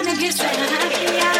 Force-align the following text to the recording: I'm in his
I'm 0.00 0.06
in 0.06 0.16
his 0.16 1.37